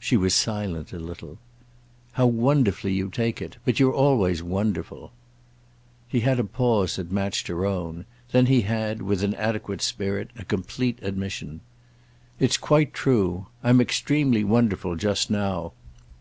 She 0.00 0.16
was 0.16 0.34
silent 0.34 0.92
a 0.92 0.98
little. 0.98 1.38
"How 2.14 2.26
wonderfully 2.26 2.94
you 2.94 3.08
take 3.08 3.40
it! 3.40 3.58
But 3.64 3.78
you're 3.78 3.94
always 3.94 4.42
wonderful." 4.42 5.12
He 6.08 6.18
had 6.22 6.40
a 6.40 6.50
pause 6.50 6.96
that 6.96 7.12
matched 7.12 7.46
her 7.46 7.64
own; 7.64 8.04
then 8.32 8.46
he 8.46 8.62
had, 8.62 9.02
with 9.02 9.22
an 9.22 9.34
adequate 9.34 9.80
spirit, 9.80 10.32
a 10.36 10.44
complete 10.44 10.98
admission. 11.00 11.60
"It's 12.40 12.56
quite 12.56 12.92
true. 12.92 13.46
I'm 13.62 13.80
extremely 13.80 14.42
wonderful 14.42 14.96
just 14.96 15.30
now. 15.30 15.74